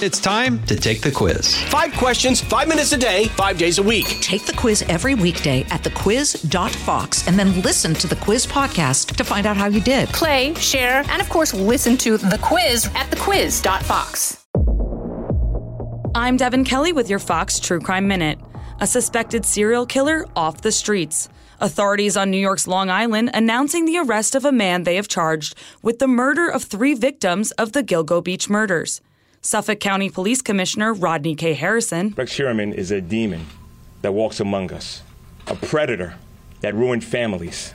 [0.00, 1.60] It's time to take the quiz.
[1.64, 4.06] Five questions, five minutes a day, five days a week.
[4.20, 9.24] Take the quiz every weekday at thequiz.fox and then listen to the quiz podcast to
[9.24, 10.08] find out how you did.
[10.10, 14.46] Play, share, and of course, listen to the quiz at thequiz.fox.
[16.14, 18.38] I'm Devon Kelly with your Fox True Crime Minute.
[18.78, 21.28] A suspected serial killer off the streets.
[21.60, 25.56] Authorities on New York's Long Island announcing the arrest of a man they have charged
[25.82, 29.00] with the murder of three victims of the Gilgo Beach murders.
[29.40, 31.54] Suffolk County Police Commissioner Rodney K.
[31.54, 32.12] Harrison.
[32.16, 33.46] Rex Heuermann is a demon
[34.02, 35.02] that walks among us,
[35.46, 36.14] a predator
[36.60, 37.72] that ruined families.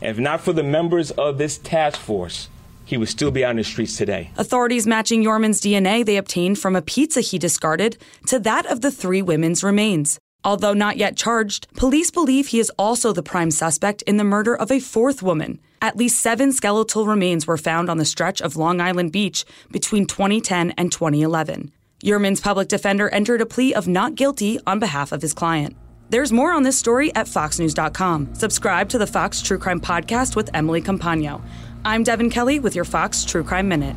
[0.00, 2.48] And if not for the members of this task force,
[2.84, 4.30] he would still be on the streets today.
[4.36, 7.96] Authorities matching Heuermann's DNA they obtained from a pizza he discarded
[8.26, 10.18] to that of the three women's remains.
[10.44, 14.54] Although not yet charged, police believe he is also the prime suspect in the murder
[14.54, 15.58] of a fourth woman.
[15.80, 20.06] At least seven skeletal remains were found on the stretch of Long Island Beach between
[20.06, 21.72] 2010 and 2011.
[22.02, 25.76] Heuermann's public defender entered a plea of not guilty on behalf of his client.
[26.10, 28.34] There's more on this story at foxnews.com.
[28.34, 31.40] Subscribe to the Fox True Crime Podcast with Emily Compagno.
[31.86, 33.96] I'm Devon Kelly with your Fox True Crime Minute.